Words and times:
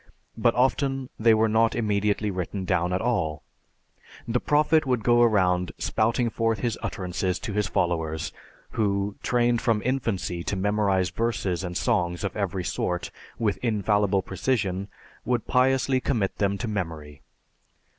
But 0.35 0.55
often 0.55 1.11
they 1.19 1.35
were 1.35 1.47
not 1.47 1.75
immediately 1.75 2.31
written 2.31 2.65
down 2.65 2.91
at 2.91 3.01
all; 3.03 3.43
the 4.27 4.39
Prophet 4.39 4.83
would 4.87 5.03
go 5.03 5.21
around 5.21 5.73
spouting 5.77 6.31
forth 6.31 6.57
his 6.61 6.75
utterances 6.81 7.37
to 7.37 7.53
his 7.53 7.67
followers, 7.67 8.33
who, 8.71 9.15
trained 9.21 9.61
from 9.61 9.83
infancy 9.85 10.43
to 10.45 10.55
memorize 10.55 11.11
verses 11.11 11.63
and 11.63 11.77
songs 11.77 12.23
of 12.23 12.35
every 12.35 12.63
sort 12.63 13.11
with 13.37 13.57
infallible 13.57 14.23
precision, 14.23 14.87
would 15.23 15.45
piously 15.45 15.99
commit 15.99 16.39
them 16.39 16.57
to 16.57 16.67
memory. 16.67 17.21